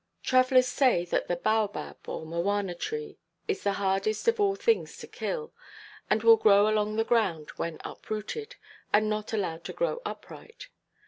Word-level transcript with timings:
Travellers 0.23 0.65
say 0.65 1.05
that 1.05 1.27
the 1.27 1.35
baobab, 1.35 2.09
or 2.09 2.25
mowana–tree, 2.25 3.19
is 3.47 3.61
the 3.61 3.73
hardest 3.73 4.27
of 4.27 4.39
all 4.39 4.55
things 4.55 4.97
to 4.97 5.05
kill, 5.05 5.53
and 6.09 6.23
will 6.23 6.37
grow 6.37 6.67
along 6.67 6.95
the 6.95 7.03
ground, 7.03 7.49
when 7.57 7.77
uprooted, 7.85 8.55
and 8.91 9.07
not 9.11 9.31
allowed 9.31 9.63
to 9.65 9.73
grow 9.73 10.01
upright. 10.03 10.69